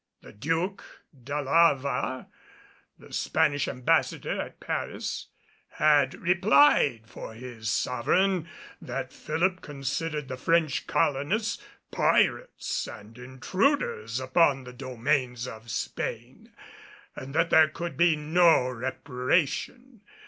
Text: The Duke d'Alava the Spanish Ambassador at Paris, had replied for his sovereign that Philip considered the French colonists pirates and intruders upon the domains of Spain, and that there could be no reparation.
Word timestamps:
The 0.23 0.33
Duke 0.33 0.83
d'Alava 1.15 2.25
the 2.97 3.13
Spanish 3.13 3.67
Ambassador 3.67 4.41
at 4.41 4.59
Paris, 4.59 5.27
had 5.73 6.15
replied 6.15 7.03
for 7.05 7.35
his 7.35 7.69
sovereign 7.69 8.47
that 8.81 9.13
Philip 9.13 9.61
considered 9.61 10.27
the 10.27 10.37
French 10.37 10.87
colonists 10.87 11.63
pirates 11.91 12.87
and 12.87 13.15
intruders 13.15 14.19
upon 14.19 14.63
the 14.63 14.73
domains 14.73 15.47
of 15.47 15.69
Spain, 15.69 16.51
and 17.15 17.35
that 17.35 17.51
there 17.51 17.69
could 17.69 17.95
be 17.95 18.15
no 18.15 18.69
reparation. 18.69 20.01